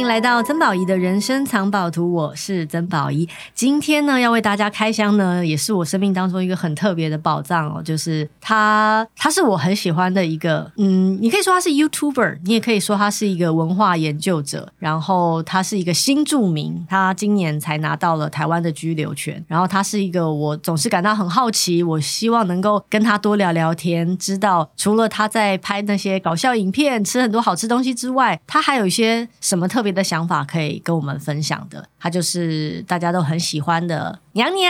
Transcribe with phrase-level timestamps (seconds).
[0.00, 3.28] 欢迎来到曾宝仪的人生藏宝图，我是曾宝仪。
[3.52, 29.70] 今天呢，要为大家开箱呢，也是我生命当中一个很特别的宝藏哦，就是他，他是我很喜欢的一个，嗯，你可以说他是 YouTuber，你也可以说他是一个文化研究者，然后他是一个新著名，他今年才拿到了台湾的居留权，然后他是一个我总是感到很好奇，我希望能够跟他多聊聊天，知道除了他在拍那些搞笑影片、吃很多好吃东西之外，他还有一些什么。
[29.70, 31.86] 特别的想法可以跟我们分享的？
[32.00, 34.68] 他就是大家都很喜欢的娘娘。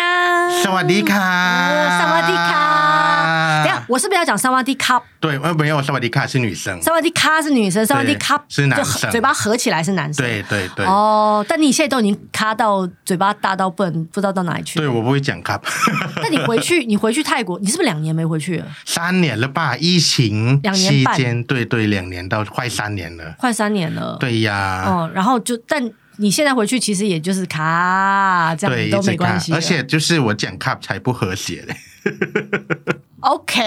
[0.62, 3.39] 萨瓦迪卡，萨瓦迪卡。
[3.64, 5.00] 等下，我是不是要讲萨瓦迪卡？
[5.20, 10.24] 对，呃，没有，萨瓦迪卡是女生，萨瓦迪卡是女生，萨瓦迪卡是男生，嘴巴合起来是男生。
[10.24, 10.86] 对对对。
[10.86, 14.78] 哦，但你现在都已经卡到嘴巴大到笨，不知道到哪里去。
[14.78, 15.60] 对，我不会讲卡。
[16.22, 18.66] 那你回去， 你回去泰国，你是不是两年没回去了？
[18.84, 19.76] 三年了吧？
[19.76, 24.16] 疫情两年半，对对，两年到快三年了，快三年了。
[24.18, 24.84] 对呀。
[24.86, 31.76] 哦，然后就，但你现在回去其实也就是卡这样都没关系，而且就是我讲卡才不和谐嘞。
[33.20, 33.60] OK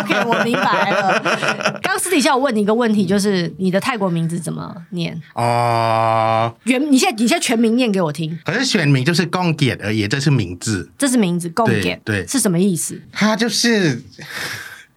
[0.00, 1.78] OK， 我明白了。
[1.82, 5.14] 刚私底下我问你一个问题，就是你的泰国名字怎么念？
[5.34, 8.38] 哦、呃，原你现在你现在全名念给我听。
[8.44, 13.00] 可是全名就是贡杰而已，这是名字，这是名字贡杰，对，是什么意思？
[13.12, 14.02] 它就是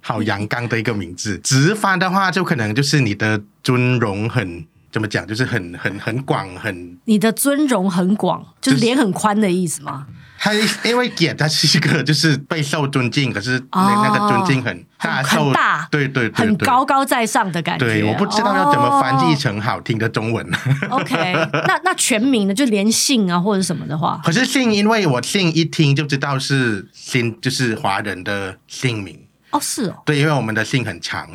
[0.01, 1.37] 好阳刚的一个名字。
[1.39, 4.65] 直翻的话，就可能就是你的尊荣很。
[4.91, 5.27] 怎么讲？
[5.27, 10.07] 就是很很很广，很你的尊荣很广，就是脸很宽的意思吗？
[10.39, 17.85] 他因为杰他是一个就是备受尊敬，可是那那个尊敬很大，受大，对对对，很高高在上的感觉。
[17.85, 20.49] 对，我不知道要怎么翻译成好听的中文。
[20.89, 21.33] OK，
[21.67, 22.53] 那那全名呢？
[22.53, 24.19] 就连姓啊或者什么的话？
[24.23, 29.19] 可是姓，因为我姓一听就知道是姓，就是华人的姓名。
[29.51, 31.27] 哦，是哦，对，因为我们的姓很长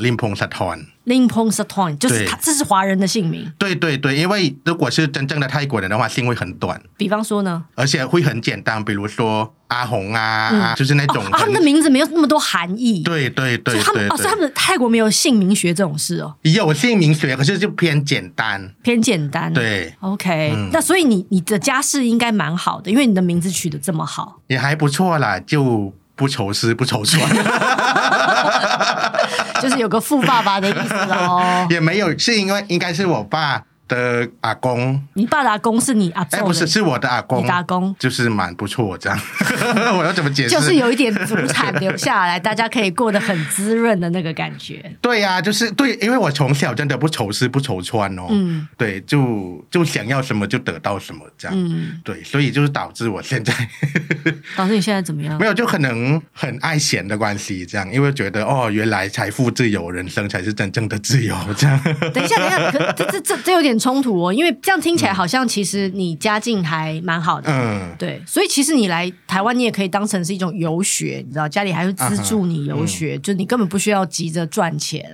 [1.06, 3.50] ，Limpong Sathawan，Limpong Sathawan 就是他，这是华人的姓名。
[3.59, 6.81] 对对对，因为如果是真正的泰国人的话，姓会很短。
[6.97, 7.65] 比方说呢？
[7.75, 11.28] 而且会很简单，比如说阿红啊，嗯、就是那种、哦。
[11.32, 13.03] 他们的名字没有那么多含义。
[13.03, 16.34] 对对对，对，他们哦，所以他们泰国没有姓名学这种事哦。
[16.43, 18.75] 有姓名学，可是就偏简单。
[18.82, 19.53] 偏简单。
[19.53, 24.41] 对，OK，、嗯、那所以你你的家世应该蛮好的，因为你的名字取得这么好。
[24.47, 25.93] 也还不错啦，就。
[26.16, 27.28] 不愁吃不愁穿，
[29.60, 31.66] 就是有个富爸爸的意思哦。
[31.70, 33.62] 也没有，是因为应该是我爸。
[33.94, 36.38] 的阿公，你爸的阿公是你阿公？
[36.38, 37.44] 哎，不是，是我的阿公。
[37.44, 39.19] 你阿公就是蛮不错，这样。
[39.97, 40.50] 我要怎么解释？
[40.50, 44.93] 就是有一点祖产留下来，大家可以过得很滋润的那个感觉。
[45.00, 48.27] 对呀、啊，就是对，因为我从小真的不愁吃不愁穿哦。
[48.31, 48.66] 嗯。
[48.77, 51.56] 对，就就想要什么就得到什么这样。
[51.56, 52.00] 嗯。
[52.03, 53.55] 对，所以就是导致我现在。
[54.56, 55.38] 导致你现在怎么样？
[55.38, 61.81] 没有，就可能很爱钱的关系，这样，因为觉得哦，原来财富自由，人生才是真正的自由，这样。
[62.12, 63.78] 等一下，等一下，可这这这这有点。
[63.84, 75.05] 冲突哦，因为这样听起来好像其实你家境还蛮好的，嗯，对，所以其实你来台湾，你也可以当成是一种游学，你知道，家里还会资助你游学，就你根本不需要急着赚钱。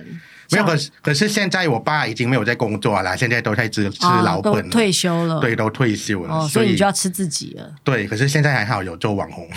[0.51, 7.71] 没有，可是可是现在我爸已经没有在工作了，现在都在吃吃老本了，退休了，对，都退休了，哦，所以你就要吃自己了。
[7.83, 9.47] 对，可是现在还好有做网红。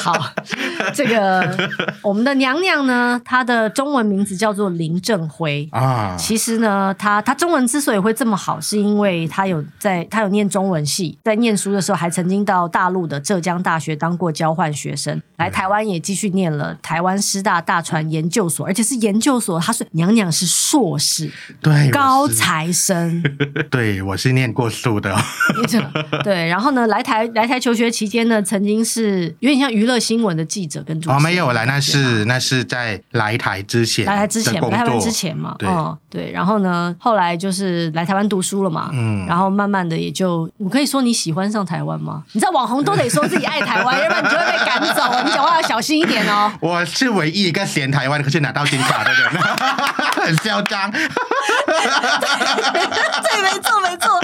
[0.00, 0.32] 好，
[0.94, 1.70] 这个
[2.02, 6.16] 我们的娘娘呢，她的中文名字叫做林正辉啊。
[6.18, 18.07] 其实呢，她她中文之所以会这么好，是因为她有在她有念中文系，在念书的时候还曾经到大陆的浙江大学当过交换学生，来台湾也继续念了台湾师大大传。
[18.10, 21.30] 研究所，而且是研究所，他是娘娘是硕士，
[21.60, 23.22] 对，高材生，
[23.70, 25.14] 对，我是念过书的，
[26.22, 42.22] 对，然后呢，来台来台求学期间呢，曾经是有点像娱乐新闻的记者跟主持人，哦，没有来，那是那是在来台之前，来台之前，来台湾之前嘛，对、哦，对，然后呢，后来就是来台湾读书了嘛，嗯，然后慢慢的也就，我可以说你喜欢上台湾吗？
[42.32, 46.52] 你知道网红都得说自己爱台湾， 要不然你就会被赶走，你讲话要小心一点哦。
[46.60, 49.28] 我是唯一一个嫌台台湾可是拿到金卡的人，
[50.22, 50.88] 很嚣张。
[50.92, 51.02] 对，
[53.42, 54.20] 没错没错，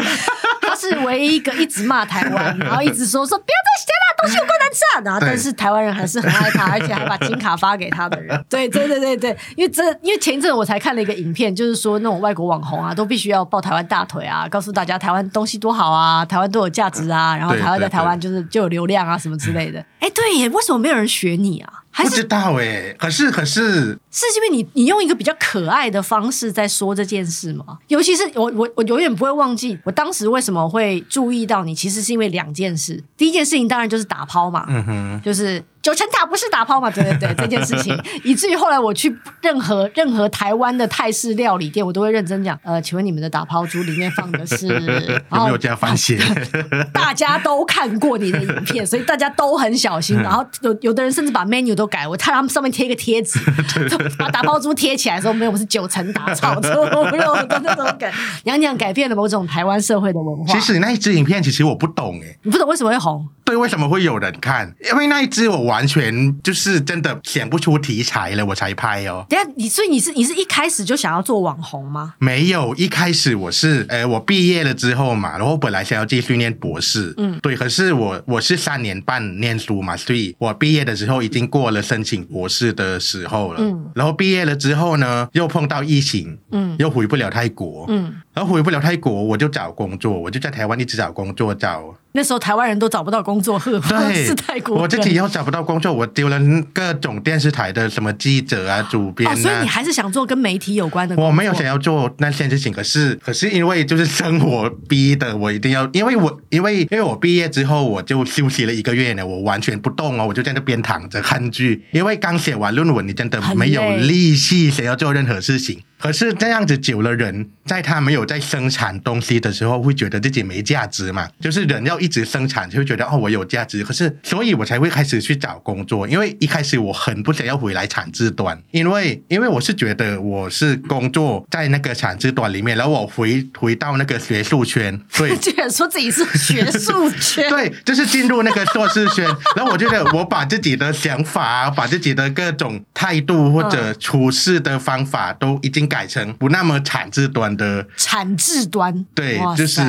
[0.62, 8.44] 他是唯一一个一直骂台湾，然后一直说说不要再嫌了，东西有够难吃啊，然后但是台湾人还是很爱他，而且还把金卡发给他的人。
[8.48, 19.84] 对对对对对，因为这因为前一阵我才看了一个影片，就是说那种外国网红啊，都必须要抱台湾大腿啊，告诉大家台湾东西多好啊，台湾多有价值啊，然后台湾在台湾就是就有流量啊什么之类的。
[19.98, 21.82] 哎，对耶，为什么没有人学你啊？
[21.96, 27.78] 还不知道哎，可是可是是因为你你用一个比较可爱的方式在说这件事吗？
[27.86, 33.02] 尤其是我我我永远不会忘记我当时为什么会注意到你，其实是因为两件事。
[33.16, 35.62] 第一件事情当然就是打抛嘛，嗯哼，就是。
[35.84, 36.90] 九层塔不是打抛嘛？
[36.90, 37.94] 对对对，这件事情，
[38.24, 44.66] 以至于后来我去任何任何台湾的泰式料理店，我都会认真讲，呃，请问你们的打抛猪里面放的是
[45.30, 46.18] 有没有加番茄？
[46.90, 50.16] 大家都看过你的影片，所以大家都很小心。
[50.22, 53.38] 然后有有的人甚至把 menu 都改，我看他们上面贴一个贴纸，
[54.18, 57.04] 把打抛猪贴起来的时候，没有，我是九层塔炒猪肉
[57.46, 58.10] 的那种感。
[58.44, 60.54] 娘娘改变了某种台湾社会的文化。
[60.54, 63.28] 其实那一支影片，其实我不懂哎，你不懂为什么会红？
[63.44, 64.74] 对，为什么会有人看？
[64.90, 69.26] 因为那一支我完全就是真的想不出题材了，我才拍哦。
[69.28, 72.14] 等下你，所以你是你是一开始就想要做网红吗？
[72.18, 77.54] 没有，一开始我是，呃，我毕业了之后嘛，然后本来想要继续念博士，嗯，对。
[77.54, 83.90] 可是我我是三年半念书嘛，所以我毕业的时候已经过了申请博士的时候了，嗯。
[83.94, 88.14] 然后毕业了之后呢，又碰到疫情，嗯，又回不了泰国，嗯。
[88.34, 91.94] 然后回不了泰国，我就找工作，我就在台湾一直找工作找。
[92.16, 94.76] 那时候台湾人都找不到工作，呵，对，是泰国。
[94.76, 96.40] 我自己又找不到工作，我丢了
[96.72, 99.32] 各种电视台的什么记者啊、主编啊。
[99.32, 101.28] 哦，所以你还是想做跟媒体有关的工作？
[101.28, 115.80] 我没有想要做那些事情，可是可是因为就是生活逼的，我一定要，因为我因为因为我毕业之后我就休息了一个月呢，我完全不动哦，我就在那边躺着看剧，因为刚写完论文，你真的没有力气想要做任何事情。
[116.04, 121.26] 可是这样子久了，人在他没有在生产东西的时候，会觉得自己没价值嘛？
[121.40, 123.82] 就是人要一直生产，就会觉得哦，我有价值。
[123.82, 139.24] 可是，所以我才会开始去找工作，因为一开始我很不想要回来产制端，因为因为我是觉得我是工作在那个产制端里面，然后我回回到那个学术圈，对， 居然说自己是学术圈， 对，就是进入那个硕士圈，
[139.56, 145.88] 然后我觉得我把自己的想法，把自己的各种态度或者处事的方法都已经。
[145.94, 149.80] 改成不那么产制端的产制端，对，就是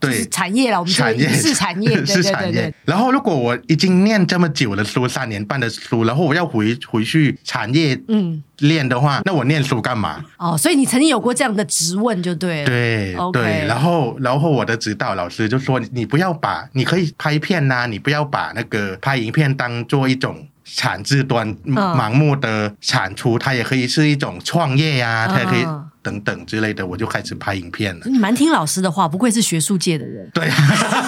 [0.00, 0.80] 对产业了。
[0.80, 2.74] 我们产业是产业， 对对对对。
[2.84, 10.24] 然后，如果我已经念这么久的书，三年半的书，然后我要回回去产业嗯练的话，嗯、那我念书干嘛？
[10.36, 12.66] 哦，所以你曾经有过这样的质问，就对了。
[12.66, 25.66] 对对，然后然后我的指导老师就说：“你不要把你可以拍片呐、啊，你不要把那个拍影片当做一种。”产制端盲目的产出，它也可以是一种创业呀、啊，它也可以
[26.02, 28.00] 等等之类的，我就开始拍影片了。
[28.06, 30.28] 你蛮听老师的话，不愧是学术界的人。
[30.34, 30.48] 对，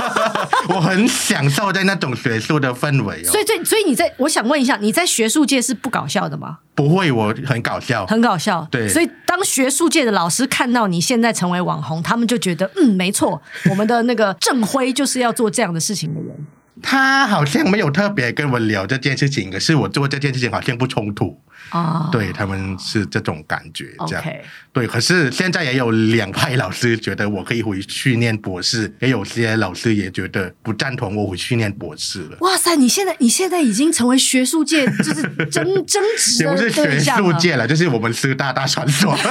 [0.69, 3.31] 我很享受在那种学术的氛围哦。
[3.31, 6.59] 所以，所以，所以你在，我想问一下，你在学术界是不搞笑的吗？
[6.75, 8.67] 不会，我很搞笑，很搞笑。
[8.71, 13.41] 对，所以当学术界的老师看到你现在成为网红，他们就觉得，嗯，没错，
[13.71, 16.47] 我们的那个郑辉就是要做这样的事情的人。
[16.85, 21.41] 他好像没有特别跟我聊这件事情，可是我做这件事情好像不冲突。
[21.71, 22.05] 啊。
[22.05, 22.13] Oh.
[22.13, 24.25] 对，他们是这种感觉，这样.
[24.73, 24.87] 对。
[24.87, 32.37] 可是现在也有两派老师觉得我可以回去念博士，也有些老师也觉得不赞同我回去念博士了。
[32.41, 39.17] 哇塞，你现在你现在已经成为学术界就是争争执不是学术界了，就是我们师大大传说。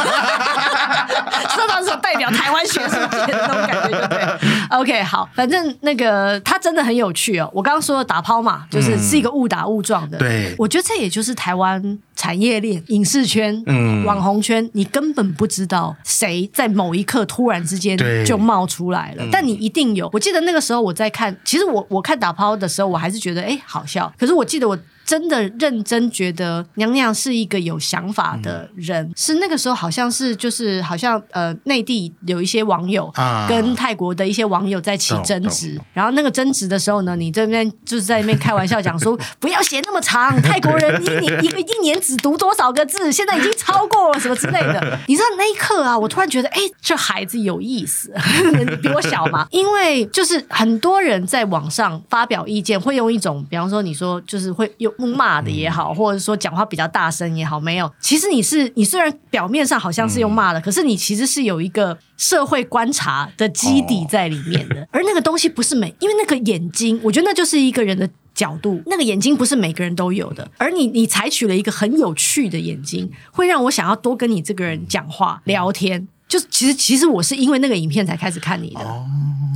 [1.53, 7.49] 说到是代表台湾学术界的那种感觉，对不对？OK，好，反正那个他真的很有趣哦。
[7.53, 10.17] 我刚刚说的打抛嘛，就是是一个误打误撞的。
[10.17, 19.27] 对，我觉得这也就是台湾产业链、影视圈、嗯，网红圈，你根本不知道谁在某一刻突然之间就冒出来了。
[19.29, 20.09] 但你一定有。
[20.13, 24.09] 我记得那个时候我在看，其实我我看打抛的时候，我还是觉得哎好笑。
[24.17, 24.77] 可是我记得我。
[25.05, 33.11] 真的认真觉得娘娘是一个有想法的人，嗯、是那个时候好像是就是好像呃内地有一些网友
[33.47, 44.99] 跟泰国的一些网友在起争执，啊、然后那个争执的时候呢，你这边就是在那边开玩笑讲说不要写那么长， 泰国人一年一个一年只读多少个字，现在已经超过了什么之类的。
[45.07, 48.13] 你知道那一刻啊，我突然觉得哎，这孩子有意思，
[48.81, 54.92] 比我小嘛，因为就是很多人在网上发表意见会用一种，比方说你说就是会用。
[54.97, 57.91] 骂的也好，或者说讲话比较大声也好，没有。
[57.99, 64.87] 其实你是你虽然表面上好像是用骂的，可是你其实是有一个社会观察的基底在里面的。
[64.91, 70.49] 而那个东西不是每，因为那个眼睛，我觉得那就是一个人的角度，那个眼睛不是每个人都有的。
[70.57, 76.07] 而你你采取了一个很有趣的眼睛，会让我想要多跟你这个人讲话聊天。
[76.33, 78.81] 就其实其实我是因为那个影片才开始看你的。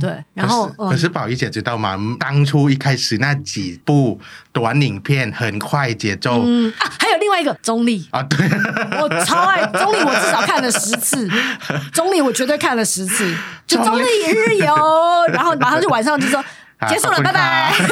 [0.00, 1.98] 对，然后可是宝仪姐知道吗？
[2.20, 4.20] 当初一开始那几部
[4.52, 8.48] 短影片很快节奏，嗯啊，还有另外一个中立啊，对，
[9.00, 11.28] 我超爱中立，我至少看了十次，
[11.92, 13.34] 中立我绝对看了十次，
[13.66, 14.76] 就中立日游，
[15.32, 16.40] 然后马上就晚上就说
[16.88, 17.74] 结束了，拜拜，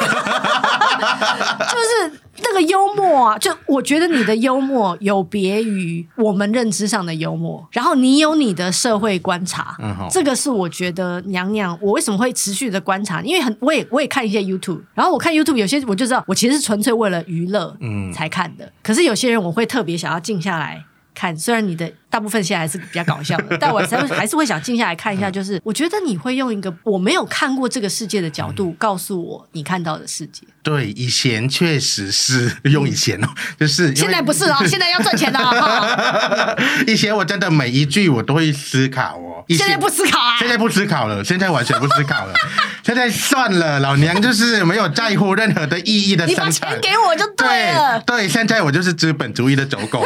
[1.66, 2.20] 就是。
[2.42, 13.20] 那个幽默啊，就我觉得你的幽默有别于我们认知上的幽默，然后你有你的社会观察，嗯，这个是我觉得娘娘，我为什么会持续的观察？
[13.22, 18.72] 因为很，我也我也看一些 YouTube，然后我看 YouTube 有些我就知道，我其实是纯粹为了娱乐，嗯，才看的。
[18.82, 21.92] 可是有些人我会特别想要静下来看，虽然你的。
[22.08, 25.30] 大部分现在还是比较搞笑的， 但我还是还是会想静下来看一下。
[25.30, 30.42] 就是我觉得你会用一个我没有看过这个世界的角度，告诉我你看到的世界。
[30.62, 36.56] 对，以前确实是用以前哦，就是现在不是哦， 现在要赚钱了。
[36.86, 42.32] 以前我真的每一句我都会思考哦，现在不思考啊，现在不思考了，现在完全不思考了。
[42.82, 46.46] 现在算了，老娘就是没有在乎任何的意义的生产。
[46.46, 48.00] 你把钱给我就对了。
[48.00, 50.04] 对，对，现在我就是资本主义的走狗。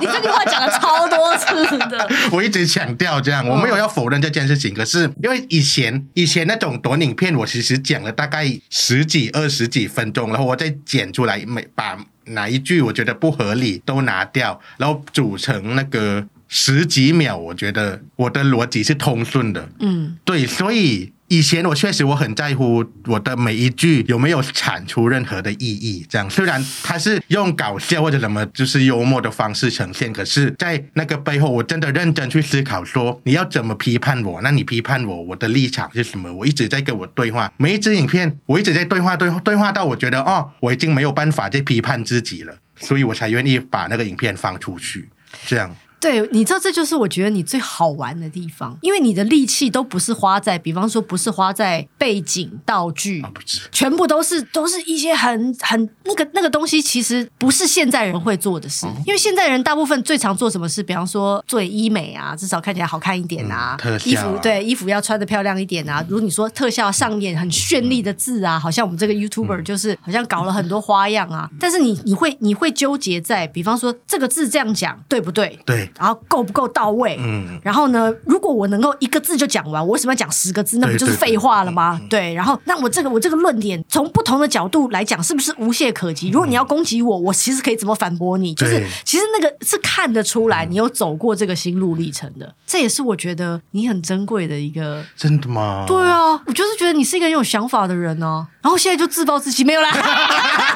[0.00, 1.25] 你这句话讲的超多。
[1.38, 4.74] 是的， 我一直强调这样，我没有要否认这件事情。
[4.74, 19.68] 可是因为以前以前那种短影片，我其实讲了大概十几二十几分钟，然后我再剪出来，每把哪一句我觉得不合理都拿掉，然后组成那个十几秒，我觉得我的逻辑是通顺的。
[19.80, 21.12] 嗯，对，所以。
[21.28, 36.32] 以前我确实我很在乎我的每一句有没有产出任何的意义，这样虽然他是用搞笑或者什么就是幽默的方式呈现，可是在那个背后我真的认真去思考说你要怎么批判我，那你批判我，我的立场是什么？
[36.32, 45.08] 我一直在跟我对话，每一支影片我一直在对话对对话到我觉得哦，我已经没有办法再批判自己了，所以我才愿意把那个影片放出去，
[45.46, 45.74] 这样。
[45.98, 53.30] 对，你知道这就是我觉得你最好玩的地方，因为你的力气都不是花在，比方说不是花在背景道具，啊、
[53.72, 64.00] 全部都是都是一些很很那个那个东西，其实不是现在人会做的事，嗯、因为现在人大部分最常做什么事，比方说做医美啊，至少看起来好看一点啊，嗯、啊。
[64.04, 75.58] 衣服对衣服要穿的漂亮一点啊，如果你说特效上面很绚丽的字啊，好像我们这个 YouTuber 就是好像搞了很多花样啊，嗯、但是你你会你会纠结在，比方说这个字这样讲对不对？
[75.64, 75.85] 对？
[75.86, 76.00] 对。
[76.00, 77.16] 然后够不够到位？
[77.20, 78.12] 嗯，然后呢？
[78.24, 80.78] 如果我能够一个字就讲完，我为什么要讲十个字？
[80.78, 81.98] 那不就是废话了吗？
[82.08, 86.28] 对，对，对，对，然后那我这个我这个论点从不同的角度来讲，是不是无懈可击？
[86.30, 88.54] 如果你要攻击我，我其实可以怎么反驳你？
[88.54, 92.54] 就是其实那个是看得出来，你有走过这个心路历程的。
[92.66, 95.04] 这也是我觉得你很珍贵的一个。
[95.16, 95.84] 真的吗？
[95.86, 98.48] 对啊，我就是觉得你是一个很有想法的人哦、啊。
[98.62, 99.90] 然后现在就自暴自弃，没有啦。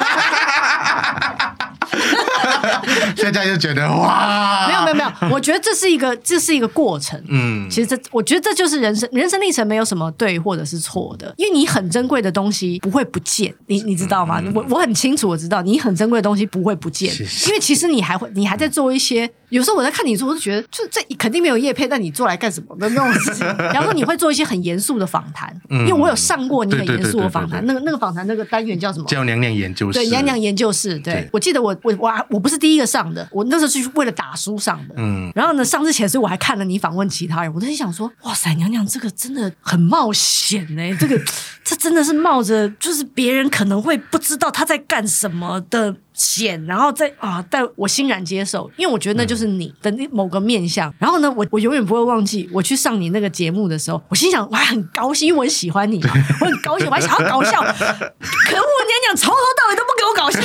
[3.15, 7.21] 现在就觉得哇，没有没有没有，我觉得这是一个这是一个过程。
[7.27, 14.41] 嗯，其实这我觉得这就是人生人生历程，没有什么对或者是错的，因为你很珍贵的东西不会不见，你你知道吗？
[14.43, 17.13] 嗯、我我很清楚，我知道你很珍贵的东西不会不见，
[17.47, 19.29] 因为其实你还会你还在做一些。
[19.49, 22.73] 有时候我在看你做，我就觉得，就这肯定没有叶配，但你做来干什么？
[22.89, 23.45] 没有事情。
[23.73, 27.65] 然后你会做一些很严肃的访谈，因为我有上过你很严肃的访谈。
[27.65, 29.05] 那个那个访谈那个单元叫什么？
[29.07, 29.99] 叫娘娘研究室。
[29.99, 30.97] 对，娘娘研究室。
[30.99, 34.95] 对，我记得我我我我不是第一个上的，我那时候是为了打书上的。
[34.97, 35.31] 嗯。
[35.35, 40.97] 然后呢，上之前所以我还看了你访问其他人，我在想说，哇塞，娘娘这个真的很冒险呢。
[40.99, 41.19] 这个
[41.63, 45.95] 这真的是冒着就是别人可能会不知道他在干什么的。
[46.13, 50.93] 险，然后再啊，但我欣然接受，因为我觉得那就是你的那某个面相。
[50.99, 56.09] 然后呢，我我永远不会忘记，我去上你那个节目的时候，我心想我还很高兴，因为我很喜欢你嘛，
[56.41, 57.61] 我很高兴，我还想要搞笑。
[57.63, 60.41] 可恶，娘娘从头到尾都不给我搞笑，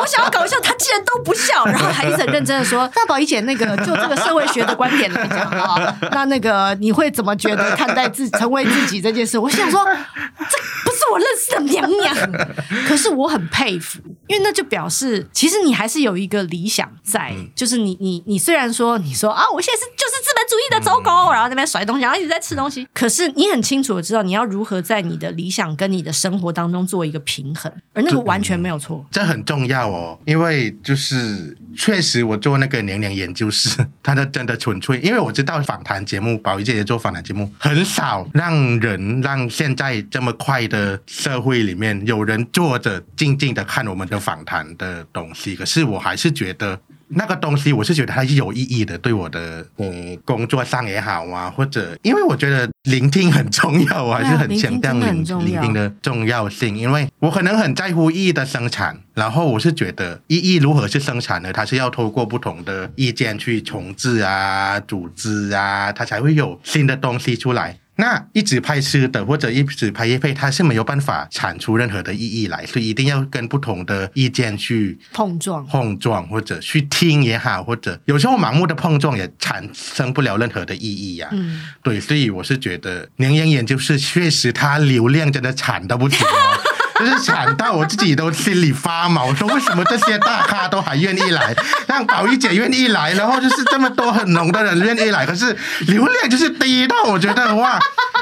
[0.00, 12.14] 我想要搞笑，他竟然都不笑， 然后还一直很认真的说：“大宝仪姐，那个就这个社会学的观点来讲啊，那那个你会怎么觉得看待自成为自己这件事？”我想说，这不是我认识的娘娘，
[12.86, 14.58] 可是我很佩服，因为那。
[14.58, 33.70] 就表示，其实你还是有一个理想在，嗯、就是你你你虽然说你说啊，我现在是就是资本主义的走狗，嗯、然后那边甩东西，然后一直在吃东西，可是你很清楚的知道你要如何在你的理想跟你的生活当中做一个平衡，而那个完全没有错，这很重要哦，因为就是确实我做那个娘娘研究室，
[34.02, 44.38] 它的真的纯粹，因为我知道访谈节目，宝仪姐姐做访谈节目很少让人让现在这么快的社会里面有人坐着静静的看我们的访。
[44.48, 61.52] 谈的东西，可是我还是觉得那个东西，我是觉得它是有意义的，对我的嗯工作上也好啊，或者因为我觉得聆听很重要，我还是很强调聆聆听的重要性，因为我可能很在乎意义的生产，然后我是觉得意义如何是生产呢？
[61.52, 67.78] 它是要透过不同的意见去重置啊、组织啊，它才会有新的东西出来。
[68.00, 81.34] 那一直拍吃的或者一直拍夜配，它是没有办法产出任何的意义来，所以一定要跟不同的意见去碰撞、碰撞或者去听也好，或者有时候盲目的碰撞也产生不了任何的意义呀、啊。
[81.34, 86.67] 嗯，对，所以我是觉得娘娘研究室确实它流量真的惨到不行哦。
[86.98, 91.54] 就是惨到我自己都心里发毛，说为什么这些大咖都还愿意来，
[91.86, 97.78] 让宝玉姐愿意来，然后就是这么多很浓的人愿意来，可是流量就是低到我觉得哇，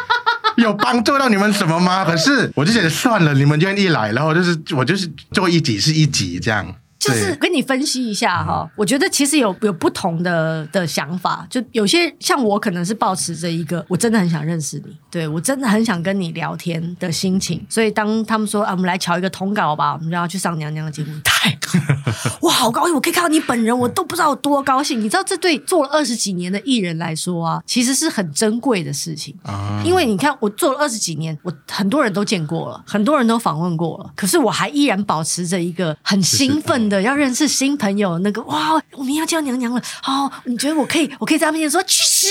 [0.57, 2.05] 有帮助到你们什么吗？
[2.05, 6.75] 可是我就觉得算了，你们愿意来，然后就是我就是做一集是一集这样。
[7.07, 21.57] 就是跟你分析一下哈，我觉得其实有有不同的的想法，就有些像我可能是保持着一个我真的很想认识你，对我真的很想跟你聊天的心情，所以当他们说啊，我们来瞧一个通告吧，我们就要去上娘娘的节目，太
[22.43, 25.01] 哇，好高兴，我可以看到你本人，我都不知道有多高兴。
[25.01, 29.37] 你知道这对做了二十几年的艺人来说啊，其实是很珍贵的事情。
[29.43, 36.96] 啊，因为你看我做了二十几年，我很多人都见过了，很多人都访问过了，可是我还依然保持着一个很兴奋的。
[37.01, 39.83] 要认识新朋友，那个哇，我们要叫娘娘了。
[40.03, 41.11] 好，你觉得我可以？
[41.19, 42.27] 我可以在他面前说去死？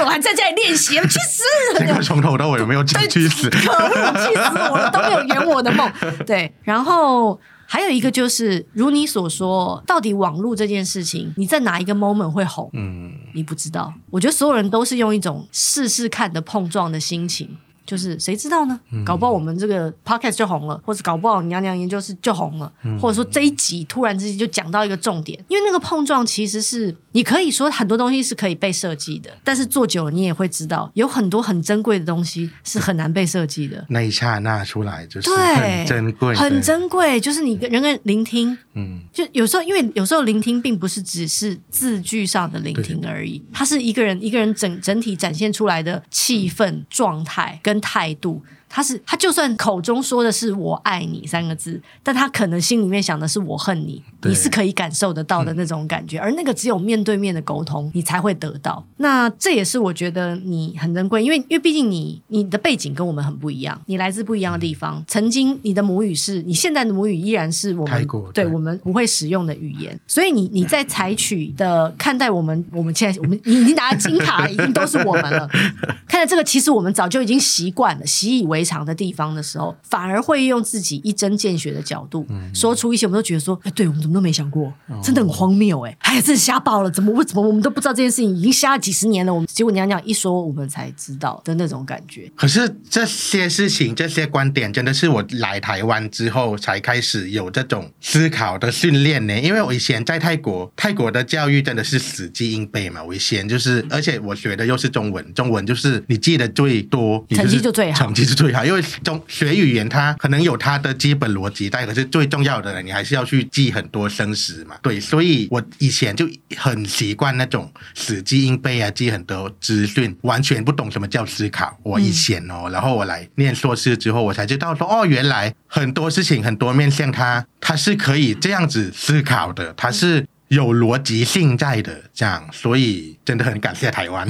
[0.00, 1.42] 我还在这里练习，去死！
[1.78, 3.48] 这个从头到尾有没有讲去死？
[3.50, 5.90] 可恶，气死我了，都没有圆我的梦。
[6.26, 12.70] 对，然后还有一个就是，如你所说，到底网络这件事情，你在哪一个 moment 会红？
[12.74, 13.92] 嗯，你不知道。
[14.10, 17.56] 我觉得所有人都是用一种试试看的碰撞的心情。
[17.84, 18.78] 就是谁知道呢？
[19.04, 25.38] 搞不好我们这个 podcast 就红了，或者搞不好娘娘研究室就红了，或者说这一集突然之间就讲到一个重点。
[25.48, 33.84] 因为那个碰撞其实是你可以说很多东西是可以被设计的，但是做久了你也会知道，有很多很珍贵的东西是很难被设计的。
[33.88, 47.71] 那一刹那出来就是很珍贵，很珍贵，就是你跟人跟聆听，嗯，就有时候因为有时候聆听并不是只是字句上的聆听而已，它是一个人一个人整整体展现出来的气氛状态跟。
[47.80, 48.42] 态度。
[48.74, 58.82] 他是他就算口中说的是我爱你三个字，但他可能心里面想的是我恨你，你是可以感受得到的那种感觉，而那个只有面对面的沟通你才会得到。
[58.96, 68.52] 那这也是我觉得你很珍贵，因为因为毕竟你你的背景跟我们很不一样，你来自不一样的地方，曾经你的母语是你现在的母语依然是我们，对，对。
[68.52, 75.46] 我们不会使用的语言，所以你你在采取的看待我们我们现在我们你已经拿金卡，已经都是我们了，
[76.08, 78.61] 看来这个其实我们早就已经习惯了，习以为。
[78.64, 89.32] 长的地方的时候，反而会用自己一针见血的角度、嗯、说出一些我们都觉得说，哎，对我们怎么都没想过，哦、真的很荒谬哎，哎呀，真的瞎爆了，怎么为什么我们都不知道这件事情已经瞎了几十年了？
[89.32, 92.30] 我们结果娘娘一说，我们才知道的那种感觉。
[92.36, 99.40] 可是这些事情、这些观点，真的是我来台湾之后才开始有这种思考的训练呢。
[99.40, 103.02] 因为我以前在泰国，泰国的教育真的是死记硬背嘛。
[103.02, 108.51] 我以前就是，而且我学的又是中文，中文就是你记得最多，成绩就最好，成绩是最。
[108.52, 114.76] 好因为中学语言，它可能有它的基本逻辑但，可是最重要的，你还是要去记很多生词嘛。
[114.82, 121.78] 对，所以我以前就很习惯那种死记硬背啊，记很多资讯，完全不懂什么叫思考。
[121.82, 130.26] 我以前哦，然后我来念硕士之后，我才知道说，哦，原来很多事情很多面向它，它是可以这样子思考的，它是。
[130.52, 134.28] 有逻辑性在的，这样，所以真的很感谢台湾。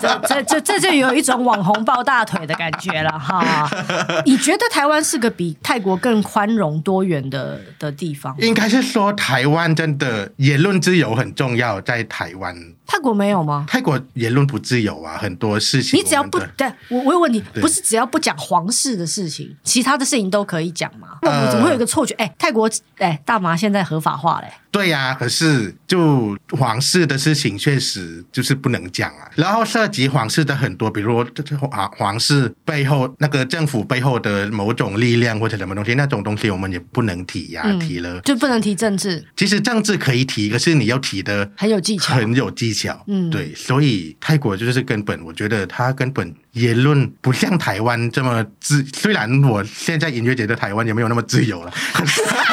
[0.00, 3.68] 这这这这就有一种网红抱大腿的感觉了哈。
[4.24, 8.34] 你觉得台湾是个比泰国更宽容多元的的地方？
[8.38, 12.56] 应该是说台湾真的言论自由很重要，在台湾。
[12.86, 13.64] 泰国没有吗？
[13.68, 15.98] 泰国言论不自由啊，很多事情。
[15.98, 21.18] 你只要不对，我我有问你，不是只要不讲皇室的事情，其他的事情都可以讲吗？
[21.22, 22.14] 那我、么会有一个错觉？
[22.14, 24.48] 哎，泰国哎，大麻现在合法化嘞。
[24.70, 29.30] 对呀、啊，可是就皇室的事情确实就是不能讲啊。
[29.36, 39.24] 然后涉及皇室的很多，比如这皇皇室背后那个政府背后的某种力量或者什么东西，那种东西我们也不能提呀、啊嗯，提了就不能提政治。
[39.36, 43.02] 其实政治可以提，可是你要提的很有技巧，很有技巧。
[43.06, 48.84] 嗯，对，所以泰国就是根本，我觉得他根本言论不像台湾这么自。
[48.92, 51.72] 虽然我现在隐约觉得台湾也没有那么自由了。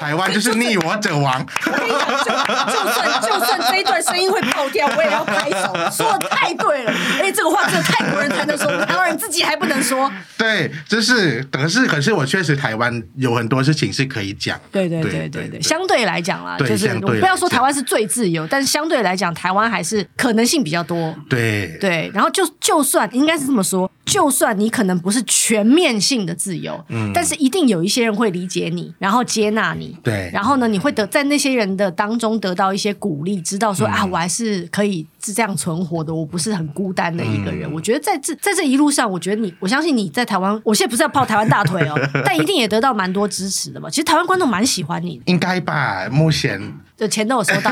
[0.00, 1.46] 台湾就是逆我者亡。
[1.66, 1.92] 我跟你
[2.24, 2.34] 讲，
[2.66, 5.74] 就就算就算这一段声音会爆掉，我也要拍手。
[5.90, 10.10] 说的太对了，哎，这个话只有泰国人才能说，台湾人自己还不能说。
[10.38, 14.58] 对，就是，可是可是我确实台湾有很多事情是可以讲。
[14.72, 21.14] 对对对对对，相对来讲啦，就是不要说台湾是最自由，但是相对来讲，台湾还是可能性比较多。
[21.28, 23.90] 对对，然后就就算应该是这么说。
[24.10, 37.70] 就算你可能不是全面性的自由，嗯，但是一定有一些人会理解你，然后接纳你，对，然后呢，你会得在那些人的当中得到一些鼓励，知道说、嗯、啊，我还是可以是这样存活的，我不是很孤单的一个人。
[37.70, 41.94] 嗯、我觉得在这在这一路上，我觉得你，我相信你在台湾，我现在不是要抱台湾大腿哦，
[42.26, 43.88] 但一定也得到蛮多支持的嘛？
[43.88, 46.08] 其实台湾观众蛮喜欢你的，应该吧？
[46.10, 46.60] 目前。
[47.00, 47.70] 的钱都有收到，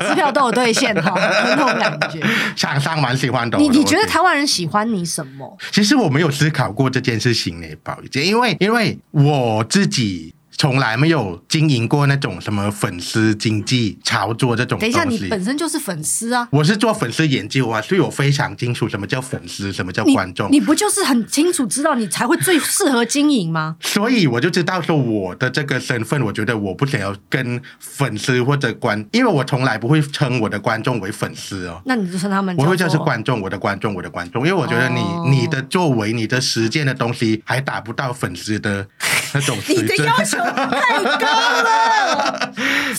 [0.00, 2.20] 支票都有兑现哈，那种感觉。
[2.56, 3.56] 厂商蛮喜欢的。
[3.58, 5.56] 你你觉得台湾人喜欢你什么？
[5.70, 10.34] 其实我没有思考过这件事情呢，宝仪姐，因为因为我自己。
[10.62, 14.78] 从来没有经营过那种什么粉丝经济炒作这种。
[14.78, 16.46] 等一下，你本身就是粉丝啊！
[16.52, 20.48] 我是做粉丝研究啊，所以我非常清楚什么叫粉丝，什么叫观众。
[20.52, 23.74] 你，你不就是很清楚知道你才会最适合经营吗？
[23.80, 31.82] 所以我就知道说我的这个身份，我觉得我不想要跟粉丝或者观，因为我从来不会称我的观众为粉丝哦。
[31.84, 32.56] 那你就称他们？
[32.56, 38.86] 我会叫是观众，我的观众，我的观众，因为我觉得你、哦、你的作为、你的实践的东西还达不到粉丝的
[39.34, 39.58] 那种。
[39.68, 41.26] 你的要求太高
[41.62, 42.51] 了。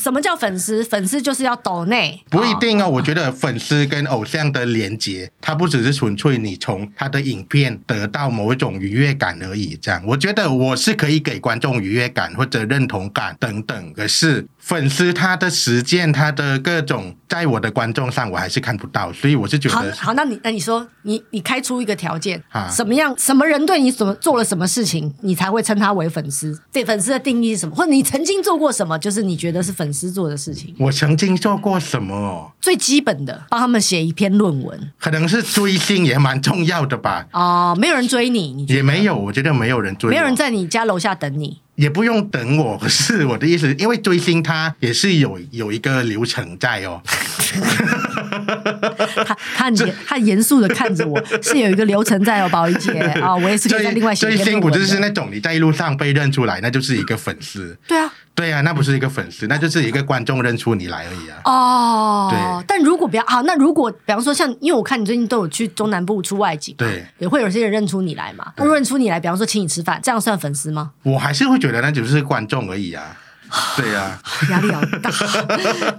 [0.03, 0.83] 什么叫粉丝？
[0.83, 2.89] 粉丝就是要抖内，不一定哦。
[2.89, 9.79] 我觉得粉丝跟偶像的连接，它不只是纯粹你从他的影片得到某一种愉悦感而已。
[9.81, 13.93] 这样，我觉得我是可以给观众愉悦感或者认同感等等。
[13.93, 19.13] 可是粉丝他的实践，他的各种，在我的观众上，我还是看不到。
[19.13, 26.59] 所以我是觉得，好，好，那你那你说，你你开出一个条件啊，什么样什么人对你什么做了什么事情，你才会称他为粉丝？
[26.73, 27.73] 对粉丝的定义是什么？
[27.73, 28.99] 或者你曾经做过什么？
[28.99, 30.73] 就是你觉得是粉丝做的事情？
[30.79, 32.51] 我曾经做过什么？
[32.59, 37.27] 最基本的，帮他们写一篇论文，可能是追星也蛮重要的吧。
[37.31, 41.59] 哦，没有人追你，你也没有，我觉得没有人追，没有人在你家楼下等你。
[41.75, 47.01] 也不用等我，可是我的意思，因为追星他也是有有一个流程在哦。
[49.25, 54.27] 他他很严，他严肃的看着我， 是有一个流程在哦，宝仪姐啊，我也是可以在另外写。
[54.27, 57.77] 追星不就是那种你在一路上被认出来，那就是一个粉丝。
[57.87, 58.11] 对啊。
[58.35, 61.37] 对、啊，那不是一个粉丝，那就是一个观众认出你来而已啊。
[61.45, 62.65] 哦，对。
[62.67, 68.51] 但如果比较好，那如果比方说像，因为我看你最近都有去中南部出外景，对，也会有些人认出你来嘛。
[68.57, 70.93] 那认出你来，比方说请你吃饭，这样算粉丝吗？
[71.03, 73.15] 我还是会觉得那只是观众而已啊。
[73.77, 75.09] 对呀、啊，压力好大。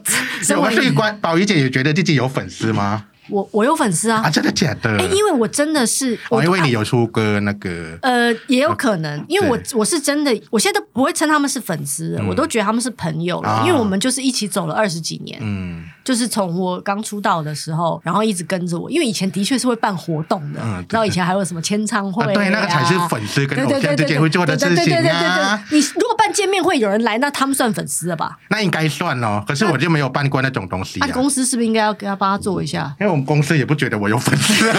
[0.60, 3.04] 我所以观宝仪姐也觉得自己有粉丝吗？
[3.30, 4.20] 我我有粉丝啊！
[4.22, 4.98] 啊，真的假的？
[4.98, 7.96] 哎，因为我真的是，我以为你有出歌那个。
[8.02, 25.64] 呃，也有可能，因为我我是真的，我现在都不会称他们是粉丝，我都觉得他们是朋友了，因为我们就是一起走了二十几年，嗯，就是从我刚出道的时候，然后一直跟着我，因为以前的确是会办活动的，嗯然后以前还有什么签唱会，对，那个才是粉丝跟偶像之间会做的事情啊。
[25.70, 28.38] 你如果办见面会有人来，那他们算粉丝了吧？
[28.50, 31.00] 那应该算哦，可是我就没有办过那种东西。
[31.00, 32.94] 那公司是不是应该要给他帮他做一下？
[33.00, 34.70] 因为我们公司也不觉得我有粉丝，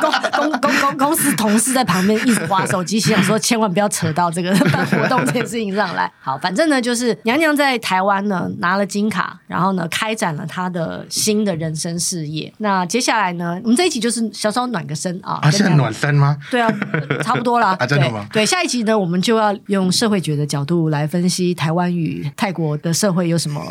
[0.00, 6.10] 公公公公公司同事在旁边一直划手机，心想说千万不要扯到这个办活动这件事情上来。
[6.20, 12.52] 好，反正呢，就是娘娘在台湾呢拿了金卡，然后呢开展了他的新的人生事业。
[12.58, 16.36] 那接下来呢，我们这一集就是稍稍暖个身啊，啊，是暖身吗？
[16.50, 16.68] 对啊，
[17.22, 17.68] 差不多了。
[17.78, 18.26] 啊，真的吗？
[18.32, 23.62] 对，下一集呢，我们就要用社会学的角度来分析台湾与泰国的社会有什么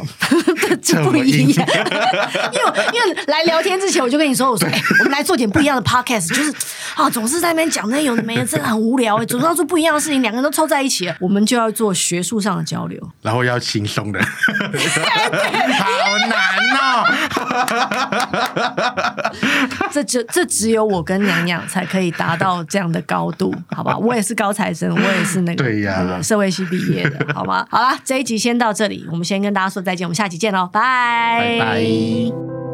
[1.04, 1.68] 不一样。
[2.54, 3.98] 因为因为来聊天之前。
[4.08, 6.54] 我就跟你说，我说， 哎、欸，我们来做点不一样的 podcast，就是
[6.96, 9.18] 啊，总是在那边讲那有的没的，真的很无聊。
[9.26, 14.30] 总是要做不一样的事情，两个人都凑在一起，我们就要做学术上的交流，然后要轻松的， 好
[16.30, 16.40] 难
[16.78, 17.04] 哦。
[19.92, 23.98] 这就这只有我跟娘娘才可以达到这样的高度，好吧？
[23.98, 27.66] 我也是高材生，我也是那个对呀、那个，社会系毕业的，好吗？
[27.70, 32.67] 好了，这一集先到这里，我们先跟大家说再见，我们下期见喽，拜拜拜。